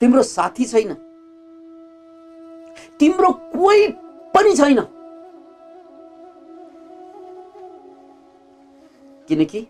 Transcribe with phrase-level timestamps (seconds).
[0.00, 0.94] तिम्रो साथी छैन।
[3.00, 3.88] तिम्रो कोही
[4.34, 4.80] पनि छैन।
[9.28, 9.66] किनकि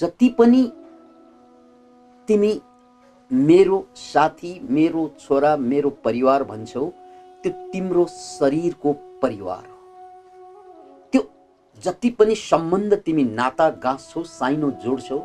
[0.00, 0.72] जति पनि
[2.28, 2.60] तिमी
[3.32, 6.84] मेरो साथी मेरो छोरा मेरो परिवार भन्छौ
[7.42, 8.92] त्यो तिम्रो शरीरको
[9.22, 9.76] परिवार हो।
[11.12, 11.22] त्यो
[11.82, 15.18] जति पनि सम्बन्ध तिमी नाता गाँच्छौ साइनो जोड्छौ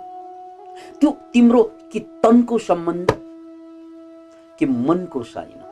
[0.99, 1.63] त्यो तिम्रो
[1.93, 3.11] कि तनको सम्बन्ध
[4.59, 5.71] कि मनको साइनो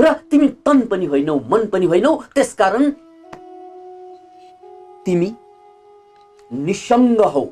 [0.00, 2.90] र तिमी तन पनि होइनौ मन पनि होइनौ त्यसकारण
[5.04, 5.34] तिमी
[6.52, 7.44] निसङ्ग हौ।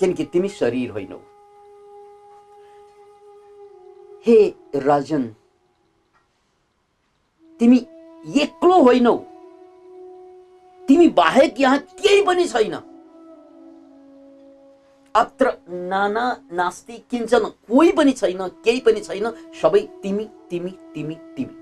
[0.00, 1.18] किनकि तिमी शरीर होइनौ।
[4.26, 5.22] हे राजन
[7.60, 7.78] तिमी
[8.42, 9.16] एक्लो होइनौ।
[10.88, 12.74] तिमी बाहेक यहाँ केही पनि छैन।
[15.18, 15.52] अत्र
[15.90, 19.26] नाना नास्ति किञ्चन कोही पनि छैन केही पनि छैन
[19.60, 21.54] सबै तिमी तिमी तिमी तिमी।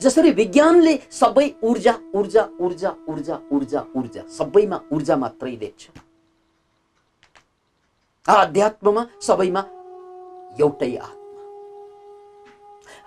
[0.00, 5.82] जसरी विज्ञानले सबै ऊर्जा ऊर्जा ऊर्जा ऊर्जा ऊर्जा ऊर्जा सबैमा ऊर्जा मात्रै देख्छ।
[8.26, 9.62] आध्यात्ममा सबैमा
[10.60, 11.18] एउटै आत्मा।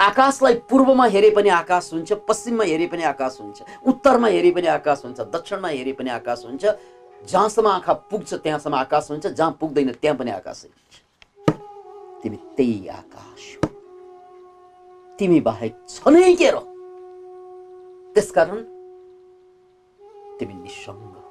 [0.06, 5.02] आकाशलाई पूर्वमा हेरे पनि आकाश हुन्छ पश्चिममा हेरे पनि आकाश हुन्छ उत्तरमा हेरे पनि आकाश
[5.06, 6.66] हुन्छ दक्षिणमा हेरे पनि आकाश हुन्छ।
[7.30, 10.96] जहाँसम्म आँखा पुग्छ त्यहाँसम्म आकाश हुन्छ जहाँ पुग्दैन त्यहाँ पनि आकाशै हुन्छ।
[12.24, 13.68] तिमी त्यही आकाश हो।
[15.20, 16.58] तिमी बाहेक छ नै के र
[18.16, 18.60] त्यसकारण
[20.40, 21.22] तिमी निसङ्ग हौ।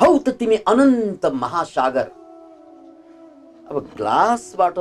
[0.00, 2.08] हौ त तिमी अनन्त महासागर।
[3.70, 4.78] अब ग्लासबाट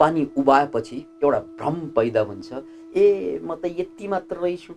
[0.00, 2.48] पानी उभाएपछि एउटा भ्रम पैदा हुन्छ।
[2.96, 4.72] ए म त यति मात्र रहेछु।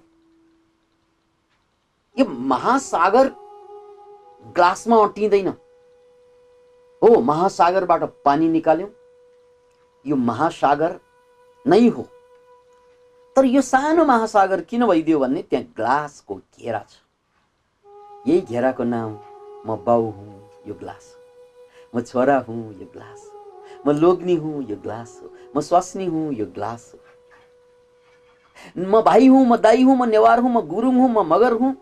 [2.18, 3.30] यो महासागर
[4.56, 5.48] ग्लासमा अटिँदैन
[7.02, 8.90] हो महासागरबाट पानी निकाल्यौँ।
[10.06, 11.00] यो महासागर
[11.66, 12.04] नै हो।
[13.36, 16.92] तर यो सानो महासागर किन भइदियो भन्ने त्यहाँ ग्लासको घेरा छ।
[18.28, 19.18] यही घेराको नाम
[19.68, 21.16] म बाउ हुँ यो ग्लास
[21.96, 23.32] म छोरा हुँ यो ग्लास
[23.88, 27.00] म लोग्नी हुँ यो ग्लास हो। म स्वास्नी हुँ यो ग्लास हो।
[28.78, 31.76] म भाइ हुँ म दाई हुँ म नेवार हुँ म गुरुङ हुँ म मगर हुँ।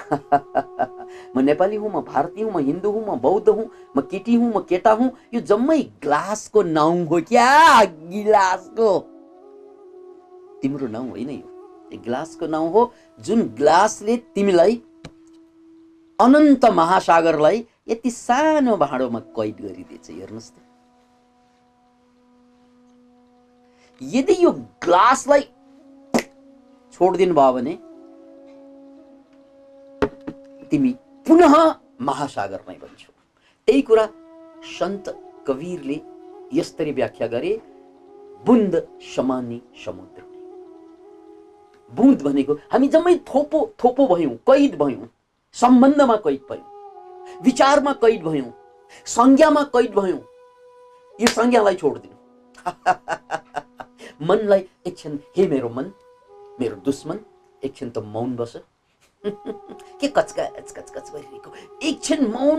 [1.36, 3.66] म नेपाली हुँ म भारतीय हुँ म हिन्दू हुँ म बौद्ध हुँ
[3.96, 7.84] म केटी हुँ म केटा हुँ यो जम्मै ग्लासको नाउँ हो क्या?
[7.84, 8.98] गिलासको।
[10.62, 14.82] तिम्रो नाउँ होइन यो। ग्लासको नाउँ हो जुन ग्लासले तिमीलाई
[16.18, 20.56] अनन्त महासागरलाई यति सानो भाँडोमा कैद गरिदिएछ हेर्नुहोस् त।
[24.00, 24.50] यदि यो
[24.84, 25.42] ग्लासलाई
[26.92, 27.89] छोडिदिनु भयो भने
[30.70, 30.92] तिमी
[31.26, 31.54] पुनः
[32.00, 33.12] महासागर नै बन्छौ।
[33.68, 34.06] त्यही कुरा
[34.78, 35.08] सन्त
[35.46, 35.98] कवीरले
[36.52, 37.52] यसरी व्याख्या गरे
[38.46, 38.74] बुन्द
[39.16, 40.22] समानी समुद्र।
[41.90, 45.08] बुन्द भनेको हामी जम्मै थोपो थोपो भयौँ कैद भयौँ
[45.54, 48.50] सम्बन्धमा कैद भयौँ विचारमा कैद भयौँ
[49.06, 50.20] संज्ञामा कैद भयौँ।
[51.20, 52.16] यो संज्ञालाई छोडिदिनु।
[54.28, 55.92] मनलाई एकछिन हे मेरो मन
[56.60, 57.18] मेरो दुश्मन
[57.62, 58.56] एकछिन त मौन बस।
[59.26, 61.50] के कचकच कचकच गरिरहेको
[61.82, 62.58] एकछिन मौन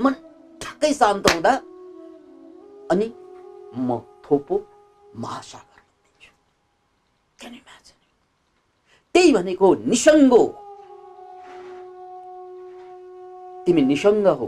[0.00, 0.12] मन
[0.60, 1.52] ठ्याक्कै शान्त हुँदा
[2.90, 3.06] अनि
[3.76, 4.56] म थोपो
[5.16, 5.80] महासागर?
[9.14, 10.42] त्यही भनेको निसङ्गो
[13.66, 14.46] तिमी निसङ्ग हौ।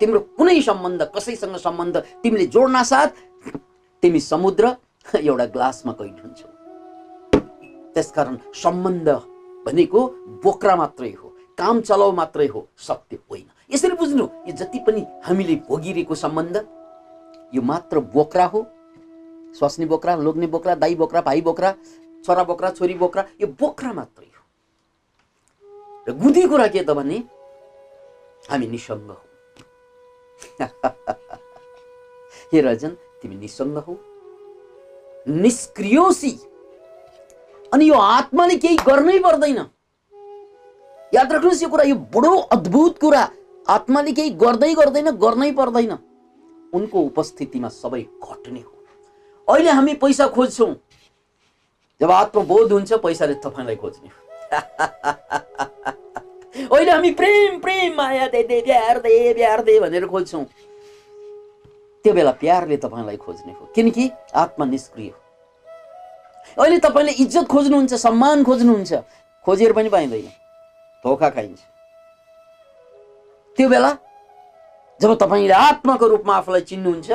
[0.00, 3.10] तिम्रो कुनै सम्बन्ध कसैसँग सम्बन्ध तिमीले जोड्न साथ
[4.02, 4.64] तिमी समुद्र
[5.28, 6.48] एउटा ग्लासमा हुन्छौ।
[7.94, 9.08] त्यसकारण सम्बन्ध
[9.68, 10.00] भनेको
[10.42, 15.54] बोक्रा मात्रै हो काम चलाउ मात्रै हो सत्य होइन। यसरी बुझ्नु यो जति पनि हामीले
[15.68, 16.56] भोगिरहेको सम्बन्ध
[17.54, 18.60] यो मात्र बोक्रा हो।
[19.58, 21.70] स्वास्नी बोक्रा लोग्ने बोक्रा दाई बोक्रा भाइ बोक्रा
[22.24, 24.42] छोरा बोक्रा छोरी बोक्रा यो बोक्रा मात्रै हो।
[26.08, 27.18] र गुदी कुरा के त भने
[28.48, 29.20] हामी निसङ्ग हौ।
[32.52, 33.94] हे रजन तिमी निसङ्ग हौ।
[35.28, 36.32] निष्क्रियोसी
[37.72, 39.58] अनि यो आत्माले केही गर्नै पर्दैन।
[41.14, 43.22] याद राख्नुहोस् यो कुरा यो बडो अद्भुत कुरा।
[43.68, 45.92] आत्माले केही गर्दै गर्दैन गर्नै पर्दैन।
[46.74, 48.72] उनको उपस्थितिमा सबै घट्ने हो।
[49.48, 50.74] अहिले हामी पैसा खोज्छौँ।
[52.00, 54.08] जब आत्मबोध हुन्छ पैसाले तपाईँलाई खोज्ने
[56.72, 60.44] अहिले हामी प्रेम प्रेम माया दे दे प्यार दे प्यार दे भनेर खोज्छौँ।
[62.04, 65.27] त्यो बेला प्यारले तपाईँलाई खोज्ने हो। किनकि आत्मा निष्क्रिय हो।
[66.56, 68.92] अहिले तपाईँले इज्जत खोज्नुहुन्छ सम्मान खोज्नुहुन्छ।
[69.44, 70.26] खोजेर पनि पाइँदैन।
[71.04, 71.60] धोका खाइन्छ।
[73.58, 73.90] त्यो बेला
[75.00, 77.10] जब तपाईँले आत्माको रूपमा आफूलाई चिन्नुहुन्छ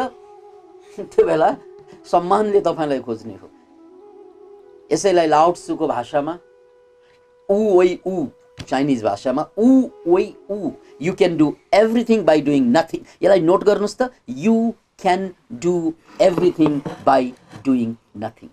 [0.98, 1.50] त्यो बेला
[2.12, 3.48] सम्मानले तपाईँलाई खोज्ने हो।
[4.92, 6.34] यसैलाई लाउट्सुको भाषामा
[7.50, 8.28] ऊ वै ऊ
[8.68, 9.70] चाइनिज भाषामा ऊ
[10.08, 10.72] वै ऊ।
[11.02, 14.56] You can do everything by doing nothing यसलाई नोट गर्नुहोस् त। You
[15.02, 15.32] can
[15.64, 17.34] do everything by
[17.66, 18.50] doing nothing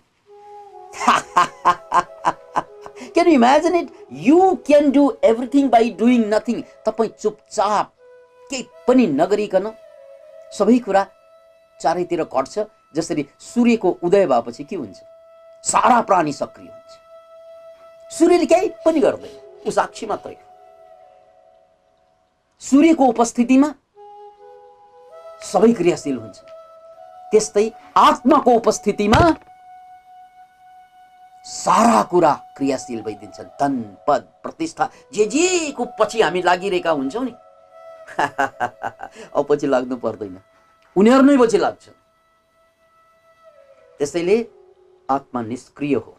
[3.13, 3.87] can you imagine it
[4.27, 7.87] you can do everything by doing nothing तपाईँ चुपचाप
[8.49, 9.65] केही पनि नगरिकन
[10.57, 11.03] सबै कुरा
[11.79, 12.55] चारैतिर घट्छ।
[12.95, 14.97] जसरी सूर्यको उदय भएपछि के हुन्छ?
[15.63, 16.91] सारा प्राणी सक्रिय हुन्छ।
[18.11, 19.33] सूर्यले केही पनि गर्दैन।
[19.67, 20.35] ऊ साक्षी मात्रै
[22.61, 23.69] सूर्यको उपस्थितिमा
[25.43, 26.37] सबै क्रियाशील हुन्छ।
[27.31, 27.65] त्यस्तै
[27.97, 29.21] आत्माको उपस्थितिमा
[31.61, 37.31] सारा कुरा क्रियाशील भइदिन्छन्। धन, पद, प्रतिष्ठा, जे जेको पछि हामी लागिरहेका हुन्छौँ नि।
[39.35, 40.39] अब पछि लाग्नु पर्दैन।
[40.97, 41.57] उनीहरू नै पछि
[43.97, 44.47] त्यसैले
[45.09, 46.17] आत्मा निष्क्रिय हो।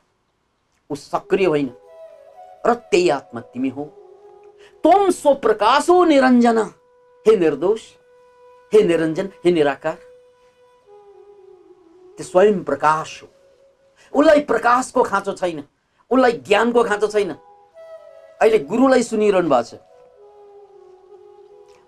[0.90, 1.74] ऊ सक्रिय होइन।
[2.66, 3.84] र त्यही आत्मा तिमी हो।
[4.86, 5.10] तम
[5.90, 6.58] हो निरञ्जन।
[7.26, 7.82] हे निर्दोष,
[8.72, 9.94] हे निरञ्जन, हे निराकार।
[12.16, 13.28] त्यो स्वयं प्रकाश हो।
[14.14, 15.64] उसलाई प्रकाशको खाँचो छैन।
[16.10, 17.36] उसलाई ज्ञानको खाँचो छैन।
[18.40, 19.74] अहिले गुरुलाई सुनिरहनु भएको छ।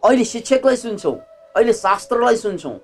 [0.03, 1.21] अहिले शिक्षकलाई सुन्छौँ।
[1.57, 2.81] अहिले शास्त्रलाई सुन्छौँ।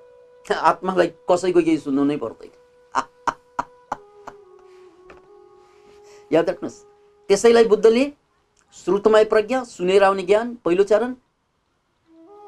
[0.51, 2.51] आत्मालाई कसैको केही सुन्नु नै पर्दैन।
[6.33, 6.85] याद राख्नुहोस्।
[7.29, 8.13] त्यसैलाई बुद्धले
[8.73, 11.15] श्रुतमय प्रज्ञा सुनेर आउने ज्ञान पहिलो चरण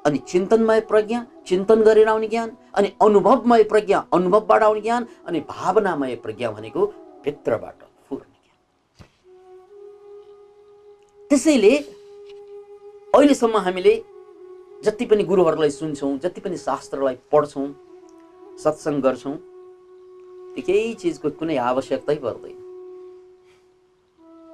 [0.04, 6.14] अनि चिन्तनमय प्रज्ञा चिन्तन गरेर आउने ज्ञान अनि अनुभवमय प्रज्ञा अनुभवबाट आउने ज्ञान अनि भावनामय
[6.25, 6.87] प्रज्ञा भनेको
[7.25, 7.78] भित्रबाट
[8.08, 8.56] फुर्ने ज्ञान।
[11.31, 11.75] त्यसैले
[13.14, 13.94] अहिलेसम्म हामीले
[14.84, 17.69] जति पनि गुरुहरूलाई सुन्छौँ जति पनि शास्त्रलाई पढ्छौँ
[18.62, 19.37] सत्सङ्ग गर्छौँ
[20.54, 22.58] त्यो केही चिजको कुनै आवश्यकतै पर्दैन।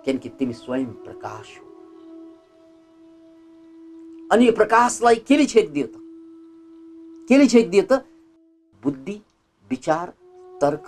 [0.04, 1.67] किनकि तिमी स्वयं प्रकाश हो।
[4.32, 5.94] अनि यो प्रकाशलाई केले छेकिदियो त?
[7.28, 8.04] केले छेकिदियो त?
[8.82, 9.16] बुद्धि
[9.70, 10.06] विचार
[10.60, 10.86] तर्क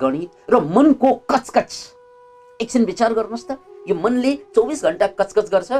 [0.00, 1.72] गणित र मनको कचकच।
[2.62, 5.70] एकछिन विचार गर्नुहोस् त। यो मनले चौबिस घन्टा कचकच गर्छ।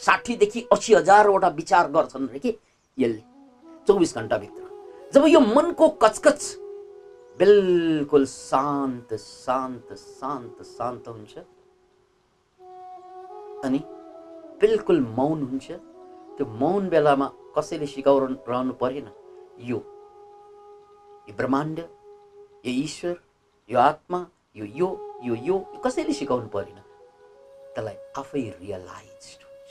[0.00, 2.52] साठीदेखि असी हजारवटा विचार गर्छन् रे कि?
[2.98, 3.22] यसले
[3.88, 4.62] चौबिस घन्टाभित्र
[5.14, 6.40] जब यो मनको कचकच
[7.40, 11.38] बिल्कुल शान्त शान्त शान्त शान्त हुन्छ
[13.64, 13.78] अनि
[14.60, 15.66] बिल्कुल मौन हुन्छ।
[16.36, 17.26] त्यो मौन बेलामा
[17.56, 19.08] कसैले सिकाउनु रहनु परेन।
[19.60, 19.78] यो
[21.28, 23.16] यो ब्रह्माण्ड यो ईश्वर
[23.70, 24.20] यो आत्मा
[24.56, 24.88] यो यो
[25.24, 26.78] यो यो कसैले सिकाउनु परेन।
[27.74, 29.70] त्यसलाई आफै रियलाइज हुन्छ।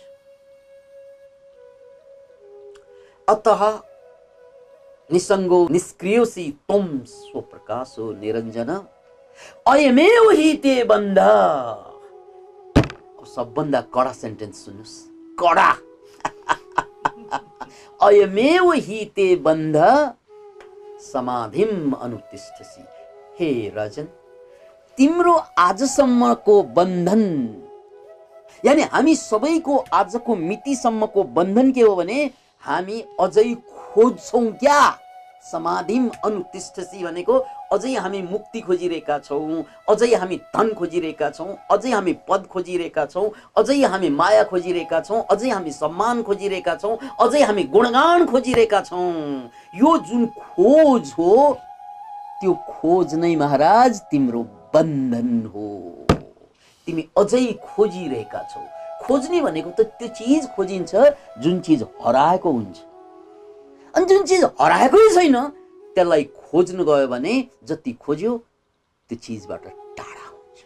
[3.28, 3.48] अत
[5.10, 8.70] निसङ्गो निष्क्रियोसी त्वम स्वप्रकाशो निरञ्जन।
[9.72, 11.20] अयमेव हि ते बन्ध।
[13.36, 14.96] सबभन्दा कडा सेन्टेन्स सुन्नुहोस्।
[15.40, 15.70] कडा।
[18.02, 19.76] अयमेव हि ते बन्ध
[21.02, 22.84] समाधिम अनुतिष्ठसी।
[23.40, 24.06] हे राजन
[24.98, 27.24] तिम्रो आजसम्मको बन्धन
[28.66, 32.32] यानि हामी सबैको आजको मितिसम्मको बन्धन के हो भने
[32.64, 34.80] हामी अझै खोज्छौँ क्या?
[35.52, 37.40] समाधिम अनुतिष्ठसी भनेको
[37.74, 43.30] अझै हामी मुक्ति खोजिरहेका छौँ अझै हामी धन खोजिरहेका छौँ अझै हामी पद खोजिरहेका छौँ
[43.58, 49.50] अझै हामी माया खोजिरहेका छौँ अझै हामी सम्मान खोजिरहेका छौँ अझै हामी गुणगान खोजिरहेका छौँ।
[49.76, 51.32] यो जुन खोज हो
[52.42, 54.42] त्यो खोज नै महाराज तिम्रो
[54.74, 55.68] बन्धन हो।
[56.88, 58.62] तिमी अझै खोजिरहेका छौ।
[59.04, 60.96] खोज्ने भनेको त त्यो चिज खोजिन्छ
[61.42, 62.78] जुन चिज हराएको हुन्छ।
[63.94, 65.36] अनि जुन चिज हराएकै छैन
[65.96, 67.34] त्यसलाई खोज्नु गयो भने
[67.64, 68.38] जति खोज्यो
[69.10, 69.64] त्यो चिजबाट
[69.98, 70.60] टाढा हुन्छ।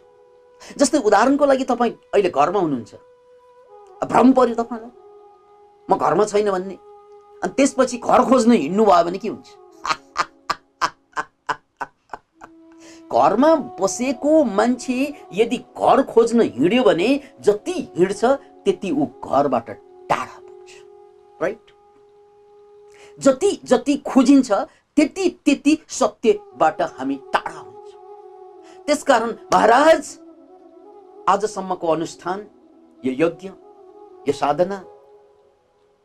[0.78, 2.94] जस्तै उदाहरणको लागि तपाईँ अहिले घरमा हुनुहुन्छ।
[4.10, 4.90] भ्रम पर्यो तपाईँलाई।
[5.88, 6.74] म घरमा छैन भन्ने।
[7.42, 9.48] अनि त्यसपछि घर खोज्न हिँड्नु भयो भने के हुन्छ?
[13.12, 18.24] घरमा बसेको मान्छे यदि घर खोज्न हिँड्यो भने जति हिँड्छ
[18.64, 19.70] त्यति ऊ घरबाट
[20.10, 20.70] टाढा पुग्छ।
[21.42, 21.66] राइट
[23.18, 24.52] जति जति खोजिन्छ
[25.00, 27.90] त्यति त्यति सत्यबाट हामी टाढा हुन्छ।
[28.86, 30.02] त्यसकारण महाराज
[31.28, 32.38] आजसम्मको अनुष्ठान
[33.02, 33.48] यो यज्ञ
[34.28, 34.78] यो साधना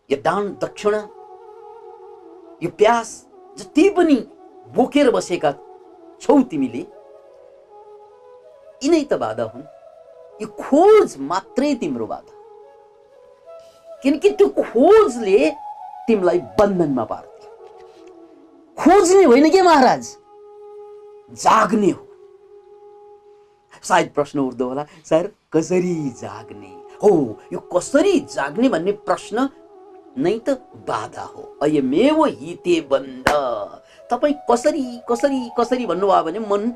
[0.10, 1.02] यो दान दक्षिणा
[2.64, 3.10] यो प्यास
[3.58, 4.18] जति पनि
[4.76, 5.52] बोकेर बसेका
[6.22, 6.84] छौ तिमीले
[8.84, 9.68] यिनै त बाधा हुन्।
[10.42, 12.34] यो खोज मात्रै तिम्रो बाधा।
[14.04, 15.38] किनकि त्यो खोजले
[16.08, 17.35] तिमीलाई बन्धनमा पार्थ्यो
[18.80, 20.18] खोज्ने होइन के महाराज?
[21.32, 22.08] जाग्ने हो।
[23.84, 26.72] सायद प्रश्न उठ्दो होला। सर कसरी जाग्ने?
[27.04, 29.50] हो यो कसरी जाग्ने भन्ने प्रश्न
[30.18, 30.50] नै त
[30.88, 33.30] बाधा हो। अयमेव हिते बन्द।
[34.12, 36.72] तपाईँ कसरी कसरी कसरी भन्नुभयो भने मन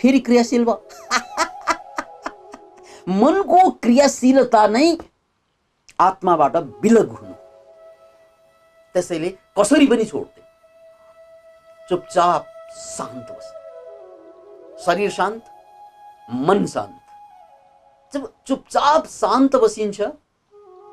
[0.00, 0.86] फेरि क्रियाशील भयो।
[3.22, 4.98] मनको क्रियाशीलता नै
[6.00, 7.34] आत्माबाट विलग हुनु।
[8.94, 10.37] त्यसैले कसरी पनि छोड्दै
[11.88, 13.52] चुपचाप शान्त बस।
[14.86, 15.44] शरीर शान्त
[16.30, 16.96] मन शान्त
[18.14, 20.00] जब चुपचाप शान्त बसिन्छ,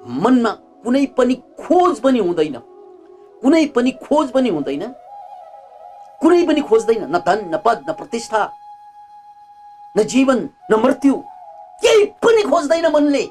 [0.07, 0.51] मनमा
[0.83, 2.55] कुनै पनि खोज पनि हुँदैन।
[3.41, 4.83] कुनै पनि खोज पनि हुँदैन।
[6.21, 8.51] कुनै पनि खोज्दैन न धन, न पद, न प्रतिष्ठा,
[9.97, 11.23] न जीवन, न मृत्यु।
[11.81, 13.23] केही पनि खोज्दैन मनले।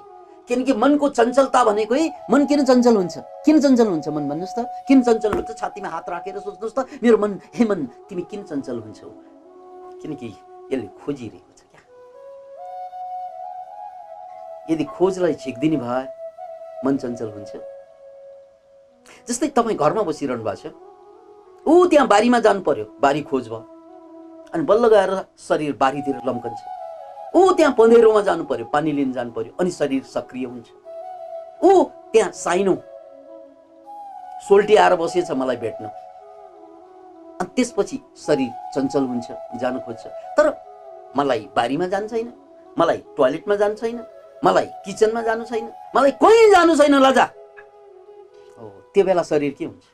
[0.48, 3.14] किनकि मनको चञ्चलता भनेकै मन किन चञ्चल हुन्छ?
[3.44, 4.68] किन चञ्चल हुन्छ मन भन्नुहोस् त?
[4.88, 5.50] किन चञ्चल हुन्छ?
[5.56, 9.08] छातीमा हात राखेर सोच्नुहोस् त। मेरो मन हे मन तिमी किन चञ्चल हुन्छौ?
[10.02, 10.28] किनकि
[10.72, 11.82] यसले खोजिरहेको छ क्या।
[14.70, 16.04] यदि खोजलाई झिक्दिने भए
[16.84, 17.52] मन चञ्चल हुन्छ?
[19.28, 20.72] जस्तै तपाईँ घरमा बसिरहनु भएको छ।
[21.64, 23.64] ऊ त्यहाँ बारीमा जानु पर्यो। बारी खोज भयो।
[24.52, 25.10] अनि बल्ल गएर
[25.40, 26.83] शरीर बारीतिर लम्कन्छ।
[27.36, 30.68] ऊ त्यहाँ पँधेरोमा जानु पर्यो पानी लिन जानु पर्यो अनि शरीर सक्रिय हुन्छ।
[31.64, 32.74] ऊ त्यहाँ साइनो
[34.48, 35.84] सोल्टी आएर बसेछ मलाई भेट्न।
[37.40, 39.28] अनि त्यसपछि शरीर चञ्चल हुन्छ
[39.60, 40.06] जानु खोज्छ।
[40.38, 40.46] तर
[41.16, 42.32] मलाई बारीमा जानु छैन
[42.78, 43.98] मलाई टोयलेटमा जानु छैन
[44.44, 47.24] मलाई किचनमा जानु छैन मलाई कहीँ जानु छैन लजा
[48.58, 49.84] हो त्यो बेला शरीर के हुन्छ?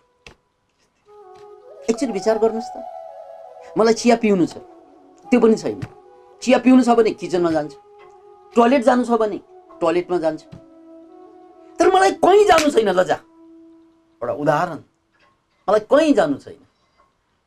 [1.90, 2.76] एकचोटि विचार गर्नुहोस् त।
[3.78, 4.56] मलाई चिया पिउनु छ
[5.32, 5.80] त्यो पनि छैन।
[6.42, 7.72] चिया पिउनु छ भने किचनमा जान्छ।
[8.56, 9.38] टोयलेट जानु छ भने
[9.80, 10.42] टोयलेटमा जान्छ।
[11.78, 13.14] तर मलाई कहीँ जानु छैन लजा
[14.22, 14.80] एउटा उदाहरण।
[15.68, 16.60] मलाई कहीँ जानु छैन।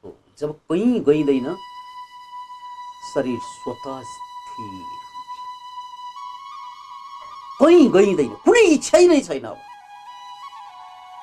[0.03, 1.47] हो जब कहीँ गइँदैन
[3.13, 4.73] शरीर स्वत स्थिर
[7.59, 9.57] कहीँ गइँदैन। कुनै इच्छै नै छैन अब।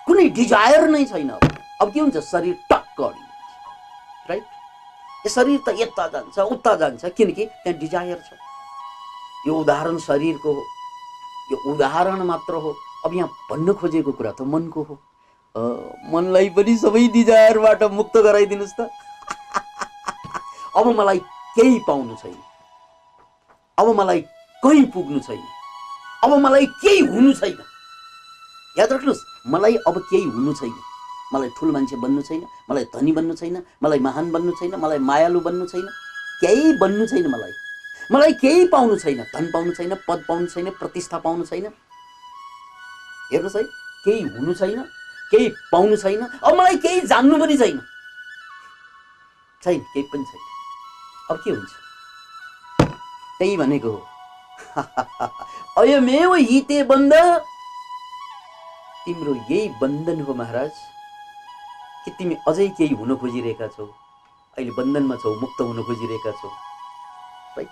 [0.06, 1.42] कुनै डिजायर नै छैन अब।
[1.82, 2.16] अब के हुन्छ?
[2.18, 4.44] शरीर टक्क अडिन्छ राइट
[5.28, 8.32] शरीर त यता जान्छ उता जान्छ किनकि त्यहाँ डिजायर छ
[9.46, 10.62] यो उदाहरण शरीरको हो
[11.52, 14.94] यो उदाहरण मात्र हो। अब यहाँ भन्न खोजेको कुरा त मनको हो।
[16.12, 18.90] मनलाई पनि सबै डिजायरबाट मुक्त गराइदिनुहोस् त।
[20.76, 21.18] अब मलाई
[21.56, 22.36] केही पाउनु छैन।
[23.78, 24.20] अब मलाई
[24.62, 25.42] कहीँ पुग्नु छैन।
[26.24, 27.58] अब मलाई केही हुनु छैन।
[28.78, 30.89] याद राख्नुहोस् मलाई अब केही हुनु छैन।
[31.34, 35.40] मलाई ठुलो मान्छे बन्नु छैन मलाई धनी बन्नु छैन मलाई महान बन्नु छैन मलाई मायालु
[35.40, 35.86] बन्नु छैन
[36.40, 37.52] केही बन्नु छैन मलाई।
[38.12, 41.66] मलाई केही पाउनु छैन धन पाउनु छैन पद पाउनु छैन प्रतिष्ठा पाउनु छैन।
[43.32, 43.62] हेर्नुहोस् है
[44.04, 44.82] केही हुनु छैन
[45.30, 47.78] केही पाउनु छैन अब मलाई केही जान्नु पनि छैन।
[49.64, 50.42] छैन केही पनि छैन।
[51.30, 51.72] अब के हुन्छ?
[53.38, 54.00] त्यही भनेको हो।
[55.78, 57.14] अयमेव हिते बन्द।
[59.04, 60.70] तिम्रो यही बन्धन हो महाराज
[62.04, 63.84] कि तिमी अझै केही हुन खोजिरहेका छौ?
[64.56, 66.48] अहिले बन्धनमा छौ मुक्त हुन खोजिरहेका छौ?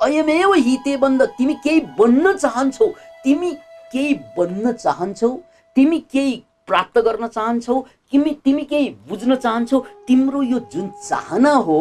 [0.00, 2.86] अयमेव हिते बन्द तिमी केही बन्न चाहन्छौ?
[3.24, 3.50] तिमी
[3.92, 5.30] केही बन्न चाहन्छौ?
[5.76, 6.34] तिमी केही
[6.66, 7.76] प्राप्त गर्न चाहन्छौ?
[8.12, 9.78] तिमी तिमी केही बुझ्न चाहन्छौ?
[10.06, 11.78] तिम्रो यो जुन चाहना हो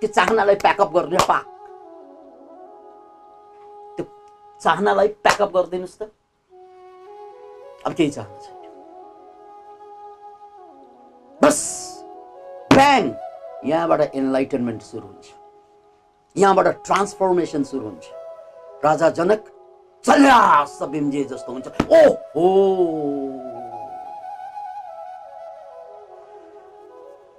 [0.00, 1.46] त्यो चाहनालाई प्याकअप गर्ने पाक।
[3.96, 4.04] त्यो
[4.62, 6.02] चाहनालाई प्याकअप गरिदिनुहोस् त।
[7.86, 8.56] अब केही चाहनु छैन
[11.40, 11.58] बस।
[12.72, 13.04] ब्याङ
[13.66, 15.26] यहाँबाट एनलाइटनमेन्ट सुरु हुन्छ।
[16.36, 18.04] यहाँबाट ट्रान्सफर्मेसन सुरु हुन्छ।
[18.84, 19.42] राजा जनक
[20.92, 22.00] बिम्जे जस्तो हुन्छ। हो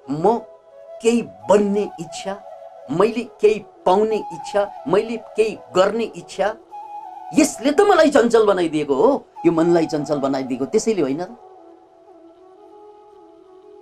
[0.10, 0.38] म
[1.02, 2.34] केही बन्ने इच्छा
[2.92, 6.48] मैले केही पाउने इच्छा मैले केही गर्ने इच्छा
[7.40, 9.12] यसले त मलाई चञ्चल बनाइदिएको हो।
[9.46, 11.32] यो मनलाई चञ्चल बनाइदिएको त्यसैले होइन र।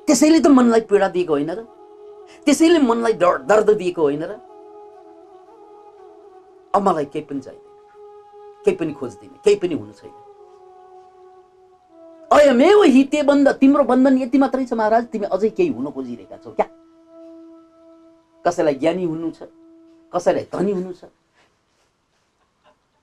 [0.08, 1.62] त्यसैले त मनलाई पीडा दिएको होइन र।
[2.46, 4.32] त्यसैले मनलाई डर दर्द दिएको होइन र।
[6.74, 7.70] अब मलाई केही पनि चाहिँदैन।
[8.66, 10.14] केही पनि खोज्दिनँ केही पनि हुनु छैन।
[12.32, 16.52] अयमेव हिते बन्द तिम्रो बन्धन यति मात्रै छ महाराज तिमी अझै केही हुन खोजिरहेका छौ
[16.52, 16.68] क्या?
[18.46, 19.46] कसैलाई ज्ञानी हुनु छ
[20.14, 21.04] कसैलाई धनी हुनु छ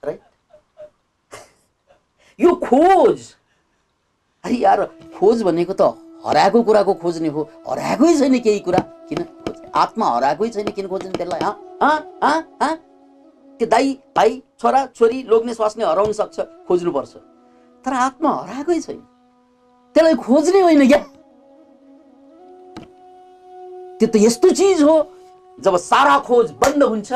[0.03, 0.23] राइट
[2.39, 3.21] यो खोज।
[4.45, 4.85] अरे यार
[5.19, 5.83] खोज भनेको त
[6.27, 8.79] हराएको कुराको खोज्ने हो। हराएकै छैन केही कुरा।
[9.09, 9.25] किन?
[9.75, 11.43] आत्मा हराएकै छैन किन खोज्ने त्यसलाई
[13.61, 14.31] त्यो दाई भाइ
[14.61, 17.15] छोरा छोरी लोग्ने स्वास्ने हराउन सक्छ खोज्नुपर्छ।
[17.85, 19.01] तर आत्मा हराएकै छैन।
[19.97, 21.03] त्यसलाई खोज्ने होइन क्या।
[23.99, 24.95] त्यो त यस्तो चिज हो
[25.59, 27.11] जब सारा खोज बन्द हुन्छ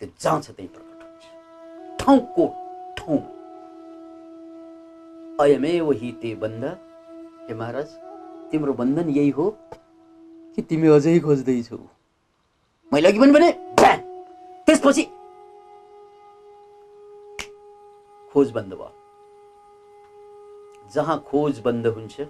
[0.00, 1.24] त्यो जहाँ छ त्यही प्रकट हुन्छ।
[2.00, 2.44] ठाउँको
[2.96, 3.20] ठाउँ।
[5.42, 6.64] अयमेव हि ते बन्द।
[7.48, 7.88] हे महाराज
[8.50, 9.46] तिम्रो बन्धन यही हो
[10.56, 11.78] कि तिमी अझै खोज्दैछौ?
[12.92, 13.50] मैले अघि पनि भने!
[14.66, 15.04] त्यसपछि
[18.32, 18.90] खोज बन्द भयो।
[20.94, 22.20] जहाँ खोज बन्द हुन्छ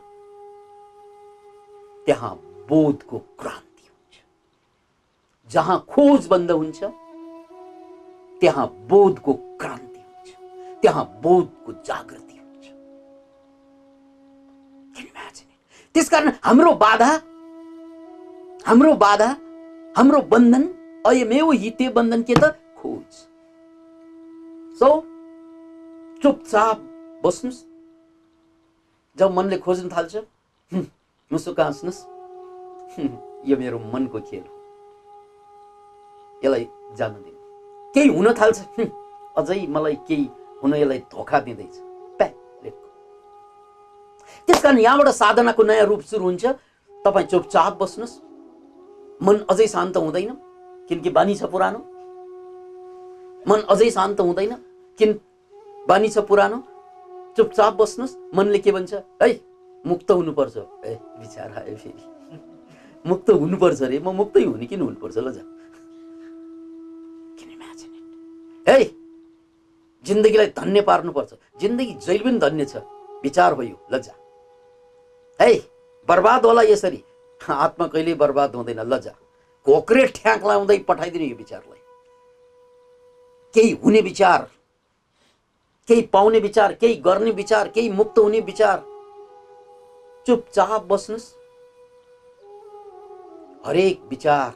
[2.06, 2.34] त्यहाँ
[2.68, 4.16] बोधको क्रान्ति हुन्छ।
[5.50, 6.80] जहाँ खोज बन्द हुन्छ
[8.40, 10.30] त्यहाँ बोधको क्रान्ति हुन्छ।
[10.82, 12.31] त्यहाँ बोधको जागृति
[15.94, 17.10] त्यसकारण हाम्रो बाधा
[18.66, 19.26] हाम्रो बाधा
[19.96, 20.62] हाम्रो बन्धन
[21.06, 22.44] अयमेव हिते बन्धन के त?
[22.78, 23.12] खोज।
[24.78, 24.88] सो
[26.22, 26.76] चुपचाप
[27.24, 27.64] बस्नुहोस्
[29.18, 30.16] जब मनले खोज्न थाल्छ
[30.72, 30.86] "हुँ,
[31.32, 32.02] मुसुक हाँस्नुहोस्
[32.96, 34.56] "हुँ, यो मेरो मनको खेल हो।
[36.44, 38.86] यसलाई जान दिनु। केही हुन थाल्छ। "हुँ,
[39.36, 40.30] अझै मलाई केही
[40.62, 41.91] हुन यसलाई धोका दिँदैछ।
[44.48, 46.44] त्यसकारण यहाँबाट साधनाको नयाँ रूप सुरु हुन्छ।
[46.90, 48.14] तपाईँ चुपचाप बस्नुहोस्।
[49.22, 50.30] मन अझै शान्त हुँदैन
[50.88, 51.78] किनकि बानी छ पुरानो।
[53.46, 54.52] मन अझै शान्त हुँदैन
[54.98, 55.10] किन
[55.88, 56.58] बानी छ पुरानो।
[57.36, 59.30] चुपचाप बस्नुहोस्। मनले के भन्छ है
[59.84, 60.56] मुक्त हुनुपर्छ।
[60.86, 62.02] ए विचार आयो फेरि
[63.04, 65.18] मुक्त हुनुपर्छ अरे। म मुक्तै हुने किन हुनुपर्छ?
[65.18, 65.42] ल जा?
[68.66, 68.82] है
[70.06, 71.30] जिन्दगीलाई धन्य पार्नुपर्छ।
[71.60, 72.76] जिन्दगी जहिले पनि धन्य छ।
[73.22, 74.14] विचार हो यो लजा
[75.42, 75.54] है
[76.08, 77.02] बर्बाद होला यसरी
[77.40, 79.12] आत्मा कहिल्यै बर्बाद हुँदैन लजा
[79.66, 81.80] घोक्रे ठ्याक लाउँदै पठाइदिनु यो विचारलाई।
[83.54, 84.46] केही हुने विचार
[85.88, 88.78] केही पाउने विचार केही गर्ने विचार केही मुक्त हुने विचार।
[90.26, 91.28] चुपचाप बस्नुहोस्
[93.66, 94.50] हरेक विचार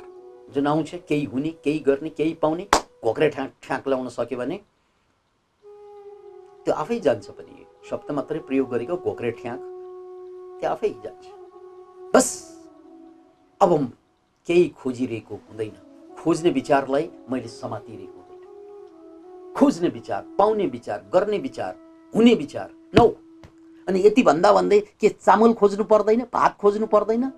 [0.55, 2.67] जुन आउँछ केही हुने केही गर्ने केही पाउने
[3.05, 4.57] घोक्रे ठ्याक ठ्याक लाउन सक्यो भने
[6.67, 9.76] त्यो आफै जान्छ पनि। शब्द मात्रै प्रयोग गरेको घोक्रे ठ्याक।
[10.65, 11.27] आफै जान्छ
[12.15, 12.29] बस।
[13.61, 13.93] अब
[14.49, 15.73] केही खोजिरहेको हुँदैन।
[16.19, 21.77] खोज्ने विचारलाई मैले समातिरहेको हुँदैन। खोज्ने विचार पाउने विचार गर्ने विचार
[22.15, 23.09] हुने विचार नौ।
[23.89, 27.29] अनि यति भन्दा भन्दै के चामल खोज्नु पर्दैन भात खोज्नु पर्दैन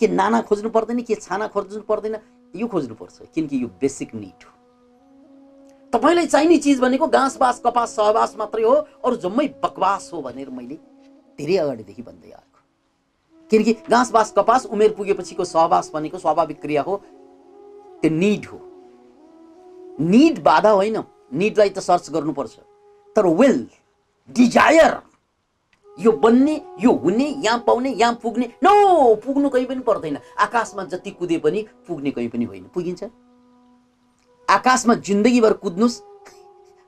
[0.00, 2.16] के नाना खोज्नु पर्दैन के छाना खोज्नु पर्दैन
[2.56, 4.50] यो खोज्नुपर्छ किनकि यो बेसिक निड हो।
[5.92, 10.50] तपाईँलाई चाहिने चिज भनेको घाँस बाँस कपास सहवास मात्रै हो अरू जम्मै बकवास हो भनेर
[10.50, 10.78] मैले
[11.42, 12.58] धेरै अगाडिदेखि भन्दै आएको।
[13.50, 16.96] किनकि घाँस बाँस कपास उमेर पुगेपछिको सहवास भनेको स्वाभाविक क्रिया हो।
[18.02, 18.58] त्यो निड हो।
[20.00, 21.02] निड बाधा होइन।
[21.32, 22.54] निडलाई त सर्च गर्नुपर्छ।
[23.16, 23.66] तर विल
[24.30, 25.00] डिजायर
[25.98, 31.10] यो बन्ने यो हुने यहाँ पाउने यहाँ पुग्ने नो पुग्नु कहीँ पनि पर्दैन। आकाशमा जति
[31.10, 33.04] कुदे पनि पुग्ने कहीँ पनि होइन। पुगिन्छ।
[34.48, 36.00] आकाशमा जिन्दगीभर कुद्नुहोस्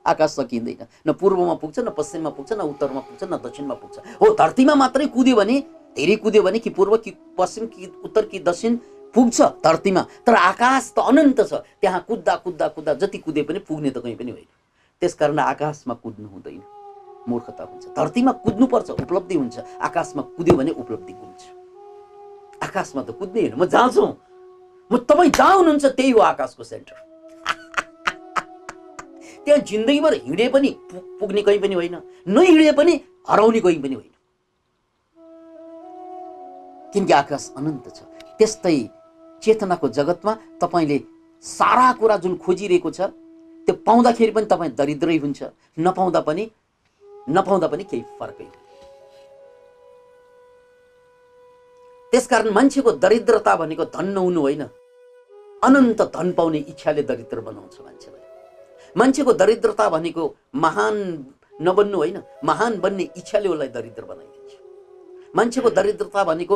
[0.05, 4.33] आकाश सकिँदैन न पूर्वमा पुग्छ न पश्चिममा पुग्छ न उत्तरमा पुग्छ न दक्षिणमा पुग्छ। हो
[4.35, 5.59] धरतीमा मात्रै कुद्यो भने
[5.97, 8.75] धेरै कुद्यो भने कि पूर्व कि पश्चिम कि उत्तर कि दक्षिण
[9.15, 13.89] पुग्छ धरतीमा तर आकाश त अनन्त छ। त्यहाँ कुद्दा कुद्दा कुद्दा जति कुदे पनि पुग्ने
[13.89, 14.47] त कहीँ पनि होइन।
[15.01, 16.61] त्यसकारण आकाशमा कुद्नु हुँदैन।
[17.27, 21.41] मूर्खता हुन्छ। धरतीमा कुद्नुपर्छ उपलब्धि हुन्छ। आकाशमा कुद्यो भने उपलब्धि हुन्छ।
[22.63, 24.05] आकाशमा त कुद्ने होइन। म जहाँ छु
[24.91, 26.95] म तपाईँ जहाँ हुनुहुन्छ त्यही हो आकाशको सेन्टर।
[29.45, 30.69] त्यहाँ जिन्दगीभर हिँडे पनि
[31.19, 31.95] पुग्ने कहीँ पनि होइन
[32.27, 32.93] नहिँडे पनि
[33.29, 34.13] हराउने कहीँ पनि होइन।
[36.93, 37.99] किनकि आकाश अनन्त छ।
[38.37, 38.77] त्यस्तै
[39.43, 40.97] चेतनाको जगतमा तपाईँले
[41.43, 43.01] सारा कुरा जुन खोजिरहेको छ
[43.67, 45.39] त्यो पाउँदाखेरि पनि तपाईँ दरिद्रै हुन्छ
[45.77, 46.43] नपाउँदा पनि
[47.29, 48.47] नपाउँदा पनि केही फरकै
[52.13, 54.63] त्यसकारण मान्छेको दरिद्रता भनेको धन नहुनु होइन।
[55.63, 58.14] अनन्त धन पाउने इच्छाले दरिद्र बनाउँछ मान्छेलाई।
[58.95, 60.95] मान्छेको दरिद्रता भनेको महान
[61.61, 66.55] नबन्नु होइन, महान बन्ने इच्छाले उसलाई दरिद्र बनाइदिन्छ। मान्छेको दरिद्रता भनेको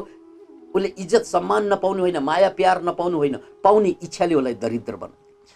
[0.75, 5.53] उसले इज़्ज़त, सम्मान नपाउनु होइन, माया, प्यार नपाउनु होइन, पाउने इच्छाले उसलाई दरिद्र बनाइदिन्छ।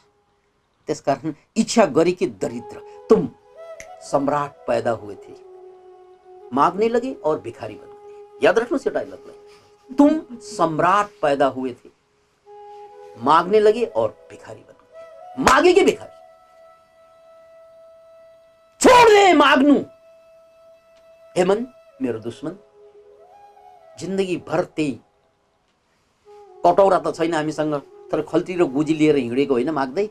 [0.88, 3.30] त्यसकारण इच्छा गरे कि दरिद्र, तुम
[4.04, 5.34] सम्राट पैदा हुए थे।
[6.54, 9.38] मांगने लगे और भिखारी बन गए। याद रखना इस डायलॉगलाई
[9.89, 11.89] तुम सम्राट पैदा हुए थे।
[13.24, 16.12] मांगने लगे और भिखारी बन गए। मागे कि भिखारी।
[19.34, 19.76] दे माग्नु।
[21.36, 21.60] हेमन
[22.02, 22.54] मेरो दुश्मन
[24.00, 24.93] जिन्दगी भर त्यही।
[26.62, 27.74] कटौरा त छैन हामीसँग
[28.12, 30.06] तर खल्ती र गुजी लिएर हिँडेको होइन माग्दै।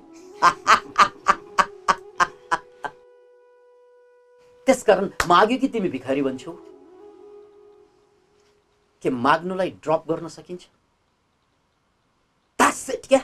[4.66, 6.52] त्यसकारण माग्यो कि तिमी भिखारी बन्छौ?
[9.02, 10.62] के माग्नुलाई ड्रप गर्न सकिन्छ?
[12.58, 13.20] क्या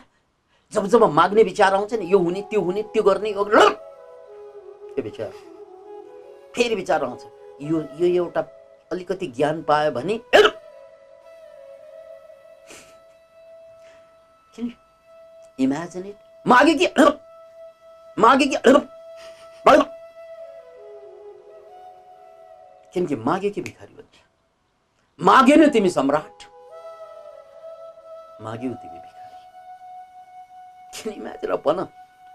[0.72, 3.42] जब जब माग्ने विचार आउँछ नि यो हुने त्यो हुने त्यो गर्ने यो
[5.02, 5.47] विचार।
[6.54, 7.22] फेरि विचार आउँछ।
[7.62, 8.40] यो यो एउटा
[8.90, 10.14] अलिकति ज्ञान पायो भने
[15.58, 16.86] इमेजिन इट मागे कि
[18.18, 18.56] मागे कि
[22.94, 24.16] किनकि मागे कि भिखारी बन्छ
[25.20, 26.44] मागेन तिमी सम्राट।
[28.42, 29.36] माग्यौ तिमी भिखारी।
[30.94, 31.12] किन?
[31.12, 31.78] इमेजिन भन।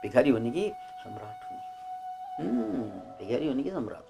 [0.01, 0.71] भिखारी हुने कि
[1.03, 2.82] सम्राट हुने
[3.23, 4.03] भिखारी हुने कि सम्राट?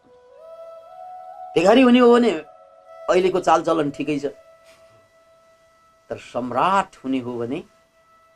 [1.55, 2.31] भिखारी हुने हो भने
[3.09, 4.25] अहिलेको चालचलन ठिकै छ।
[6.09, 7.63] तर सम्राट हुने हो भने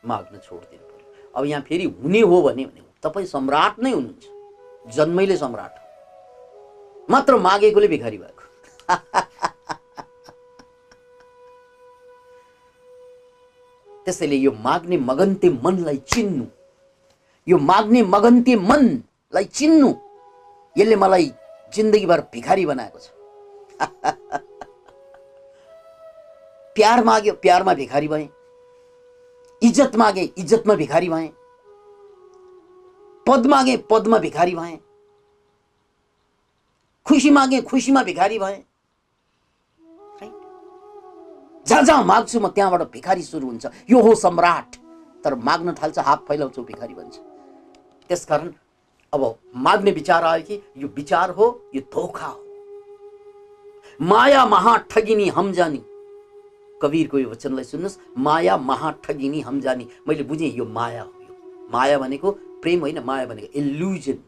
[0.06, 2.64] माग्न छोडिदिनु पर्यो। अब यहाँ फेरि हुने हो भने
[3.02, 4.24] तपाईँ सम्राट नै हुनुहुन्छ।
[4.94, 5.74] जन्मैले सम्राट
[7.10, 8.42] मात्र मागेकोले भिखारी भएको।
[14.04, 16.46] त्यसैले यो माग्ने मगन्ते मनलाई चिन्नु।
[17.48, 20.07] यो माग्ने मगन्ते मनलाई चिन्नु।
[20.76, 21.32] यसले मलाई
[21.74, 23.10] जिन्दगीभर भिखारी छ।
[26.74, 28.28] प्यार माग्यो, प्यारमा भिखारी भएँ।
[29.62, 31.28] इज़्ज़त मागे, इज्जतमा भिखारी भएँ।
[33.26, 34.78] पद मागे, पदमा भिखारी भएँ।
[37.06, 40.32] खुसी मागे खुसीमा भिखारी Right?
[41.66, 44.76] जहाँ जहाँ माग्छु म, त्यहाँबाट भिखारी सुरु हुन्छ। यो हो सम्राट।
[45.24, 47.16] तर माग्न थाल्छ हात फैलाउँछु, भिखारी भन्छ
[48.08, 48.52] त्यसकारण
[49.12, 49.22] अब
[49.56, 52.44] माग्ने विचार आयो कि यो विचार हो यो धोखा हो।
[54.00, 55.80] माया महा ठगिनी हम जानी
[56.80, 61.68] कवीरको यो वचनलाई सुन्नुहोस् माया महा ठगिनी हम जानी मैले बुझेँ यो माया हो यो।
[61.72, 62.30] माया भनेको
[62.62, 64.18] प्रेम होइन माया भनेको इल्युजन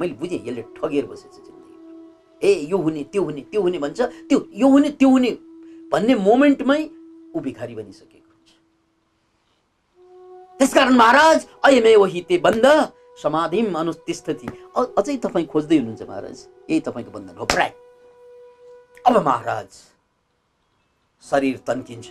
[0.00, 4.38] मैले बुझेँ यसले ठगेर बसेछ जिन्दगी ए यो हुने त्यो हुने त्यो हुने भन्छ त्यो
[4.54, 5.30] यो हुने त्यो हुने
[5.92, 6.82] भन्ने मोमेन्टमै
[7.34, 8.50] ऊ भिखारी बनिसकेको हुन्छ।
[10.58, 12.66] त्यसकारण महाराज अयमे वही ते बन्द।
[13.16, 14.46] समाधिम अनुतिष्ठति।
[14.98, 16.38] अझै तपाईँ खोज्दै हुनुहुन्छ महाराज?
[16.70, 17.70] यही तपाईँको बन्धन हो। प्राय।
[19.06, 19.70] अब महाराज
[21.24, 22.08] शरीर तन्किन्छ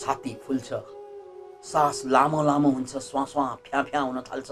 [0.00, 0.68] छाती फुल्छ
[1.64, 4.50] सास लामो लामो हुन्छ स्वा स्वा फ्या फ्या हुन थाल्छ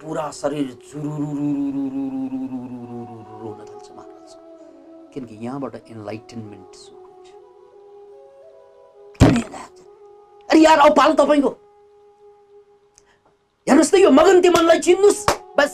[0.00, 1.10] पुरा शरीर हुन
[3.68, 4.30] थाल्छ महाराज
[5.14, 7.28] किनकि यहाँबाट इन्लाइटनमेन्ट सुरु हुन्छ
[10.48, 11.50] अरे यार औ पालो तपाईँको
[13.66, 15.20] हेर्नुहोस् त यो मगन्ते मनलाई चिन्नुहोस्
[15.52, 15.72] बस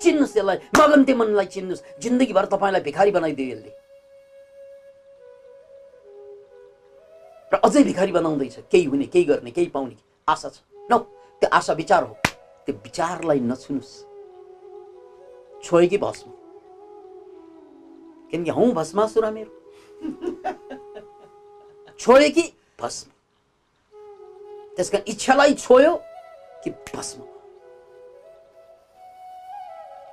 [0.00, 3.72] चिन्नुहोस् यसलाई मगन्ते मनलाई चिन्नुहोस् जिन्दगीभर तपाईँलाई भिखारी बनाइदियो यसले
[7.52, 9.96] र अझै भिखारी बनाउँदैछ केही हुने केही गर्ने केही पाउने
[10.28, 10.98] आशा छ न
[11.42, 12.14] त्यो आशा विचार हो
[12.68, 13.94] त्यो विचारलाई नछुनुहोस्
[15.60, 16.30] छोयो कि भस्म
[18.32, 19.52] किनकि हौ भस्मासुरा मेरो
[22.00, 22.44] छोयो कि
[22.80, 23.06] भस्म
[24.76, 25.92] त्यसका इच्छालाई छोयो
[26.66, 27.22] कि भस्म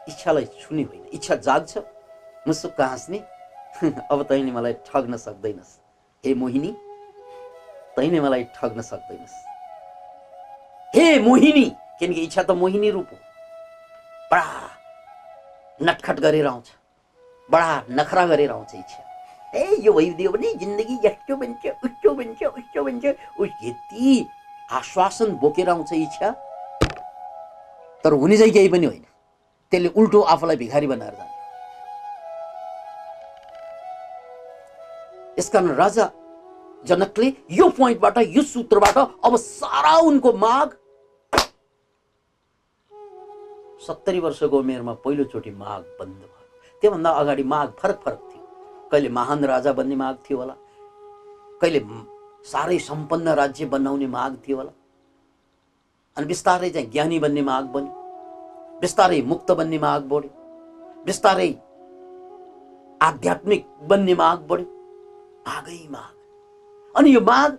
[0.09, 1.77] इच्छालाई छुने होइन इच्छा जाग्छ
[2.45, 3.17] मुसुक्क हाँस्ने
[4.05, 5.71] अब तैँले मलाई ठग्न सक्दैनस्
[6.23, 6.71] हे मोहिनी
[7.95, 9.35] तैँले मलाई ठग्न सक्दैनस्
[10.93, 11.65] हे मोहिनी
[11.99, 13.17] किनकि इच्छा त मोहिनी रूप हो
[14.31, 14.45] बडा
[15.79, 16.69] नटखट गरेर आउँछ
[17.49, 19.01] बडा नखरा गरेर आउँछ इच्छा
[19.55, 24.13] ए यो भइदियो भने जिन्दगी यस्तो बन्छ उस्तो बन्छ उस्तो बन्छ उस यति
[24.71, 26.32] आश्वासन बोकेर आउँछ इच्छा
[28.04, 29.06] तर हुने चाहिँ केही पनि होइन।
[29.71, 31.32] त्यसले उल्टो आफूलाई भिखारी बनाएर जाने
[35.39, 36.10] यसकारण राजा
[36.86, 40.76] जनकले यो पोइन्टबाट यो सूत्रबाट अब सारा उनको माग
[43.88, 49.45] सत्तरी वर्षको उमेरमा पहिलोचोटि माग बन्द भयो। त्योभन्दा अगाडि माग फरक फरक थियो। कहिले महान
[49.45, 50.56] राजा बन्ने माग थियो होला।
[51.62, 51.80] कहिले
[52.45, 54.71] साह्रै सम्पन्न राज्य बनाउने माग थियो होला
[56.17, 60.32] अनि बिस्तारै चाहिँ ज्ञानी बन्ने माग बन्यो बिस्तारै मुक्त बन्ने माग बढ्यो
[61.06, 61.51] बिस्तारै
[63.01, 64.67] आध्यात्मिक बन्ने माग बढ्यो
[65.47, 66.12] मागै माग।
[66.95, 67.58] अनि यो माग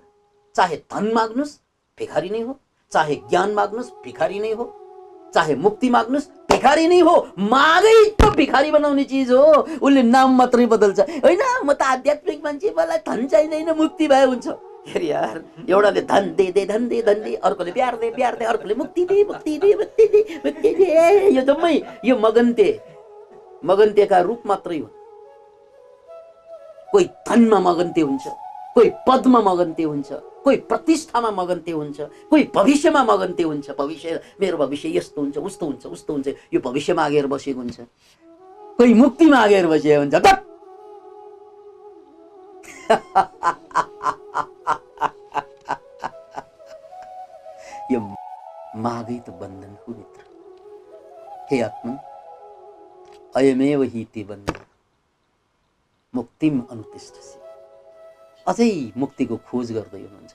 [0.55, 1.55] चाहे धन माग्नुहोस्
[1.99, 2.53] भिखारी नै हो
[2.92, 4.64] चाहे ज्ञान माग्नुहोस् भिखारी नै हो
[5.35, 7.14] चाहे मुक्ति माग्नुहोस् भिखारी नै हो
[7.55, 9.42] मागै त भिखारी बनाउने चिज हो।
[9.81, 14.47] उसले नाम मात्रै बदल्छ होइन म त आध्यात्मिक मान्छे मलाई धन चाहिँदैन मुक्ति भए हुन्छ।
[14.88, 18.44] हेर यार एउटाले धन दे दे धन दे धन दे अर्कोले प्यार दे प्यार दे
[18.44, 22.68] अर्कोले मुक्ति दे मुक्ति दे मुक्ति दे मुक्ति दे। यो जम्मै यो मगन्ते
[23.64, 24.88] मगन्तेका रूप मात्रै हो।
[26.92, 28.27] कोही धनमा मगन्ते हुन्छ
[28.75, 30.12] कोही पदमा मगन्ते हुन्छ
[30.44, 35.87] कोही प्रतिष्ठामा मगन्ते हुन्छ कोही भविष्यमा मगन्ते हुन्छ। भविष्य मेरो भविष्य यस्तो हुन्छ उस्तो हुन्छ
[35.87, 37.81] उस्तो हुन्छ यो भविष्य मागेर बसेको हुन्छ।
[38.79, 40.14] कोही मुक्ति मागेर बसेको हुन्छ।
[48.85, 50.23] मागै त बन्धन हो मित्र
[51.51, 51.97] हे आत्मन
[53.35, 54.59] अयमेव हि ते बन्धन
[56.14, 57.38] मुक्तिम अनुतिष्ठसी
[58.47, 60.35] अझै मुक्तिको खोज गर्दै हुनुहुन्छ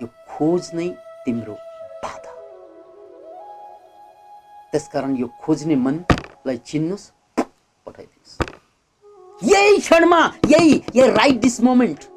[0.00, 0.88] यो खोज नै
[1.24, 1.54] तिम्रो
[2.02, 2.34] बाधा
[4.72, 7.08] त्यसकारण यो खोज्ने मनलाई चिन्नुहोस्
[7.86, 8.54] पठाइदिनुहोस्
[9.42, 12.08] यही क्षणमा यही यही राइट दिस मोमेन्ट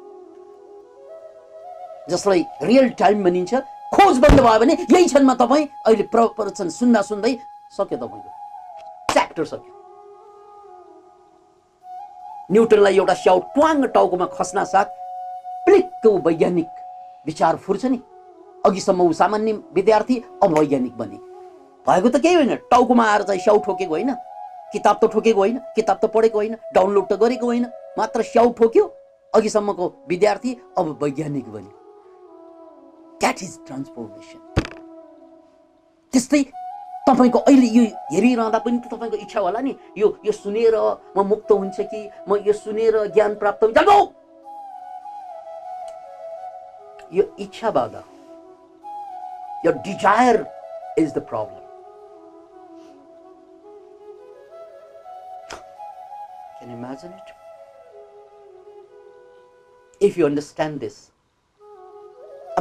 [2.10, 3.52] जसलाई रियल टाइम भनिन्छ
[3.94, 7.38] खोज बन्द भयो भने यही क्षणमा तपाईँ अहिले प्र- प्रवचन सुन्दा सुन्दै
[7.70, 8.30] सक्यो तपाईँको।
[9.12, 9.76] च्याप्टर सक्यो।
[12.52, 14.84] न्युटनलाई एउटा स्याउ ट्वाङ टाउकोमा खस्ना साथ
[15.64, 16.66] प्लिक्क ऊ वैज्ञानिक
[17.26, 18.00] विचार फुर्छ नि।
[18.66, 21.16] अघिसम्म ऊ सामान्य विद्यार्थी अब वैज्ञानिक बने।
[21.86, 24.14] भएको त केही होइन। टाउकोमा आएर चाहिँ स्याउ ठोकेको होइन।
[24.72, 27.66] किताब त ठोकेको होइन। किताब त पढेको होइन। डाउनलोड त गरेको होइन।
[27.98, 28.94] मात्र स्याउ ठोक्यो।
[29.34, 31.79] अघिसम्मको विद्यार्थी अब वैज्ञानिक बन्यो।
[33.20, 34.38] द्याट इज ट्रान्सफर्मेसन
[36.12, 36.42] त्यस्तै
[37.08, 40.74] तपाईँको अहिले यो हेरिरहँदा पनि त तपाईँको इच्छा होला नि यो यो सुनेर
[41.16, 43.98] म मुक्त हुन्छ कि म यो सुनेर ज्ञान प्राप्त हुन्छ नो!
[47.12, 48.02] यो इच्छा बाधा
[49.66, 50.44] यो desire
[50.98, 51.60] is the problem
[56.60, 57.28] Can you imagine it?
[60.00, 61.19] If you understand this, अब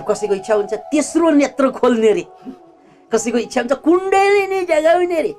[0.10, 2.26] कसैको इच्छा हुन्छ तेस्रो नेत्र खोल्ने रे।
[3.12, 5.34] कसैको इच्छा हुन्छ कुण्डलिनी जगाउने रे!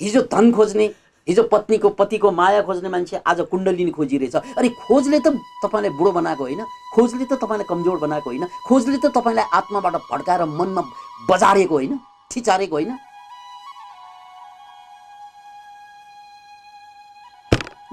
[0.00, 0.86] हिजो धन खोज्ने
[1.28, 6.42] हिजो पत्नीको पतिको माया खोज्ने मान्छे आज कुण्डलिनी खोजिरहेछ। अरे खोजले त तपाईँलाई बुढो बनाएको
[6.44, 6.62] होइन
[6.94, 10.82] खोजले त तपाईँलाई कमजोर बनाएको होइन खोजले त तपाईँलाई आत्माबाट भड्काएर मनमा
[11.30, 11.98] बजारेको होइन
[12.30, 12.92] ठिचारेको होइन।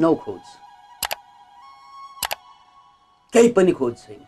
[0.01, 0.41] नौ खोज।
[3.33, 4.21] केही पनि खोज छैन